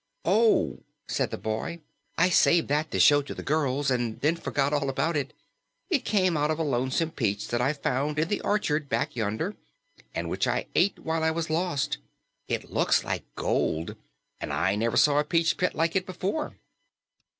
[0.25, 1.79] "Oh," said the boy,
[2.17, 5.31] "I saved that to show to the girls, and then forgot all about it.
[5.91, 9.55] It came out of a lonesome peach that I found in the orchard back yonder,
[10.15, 11.99] and which I ate while I was lost.
[12.47, 13.95] It looks like gold,
[14.39, 16.55] and I never saw a peach pit like it before."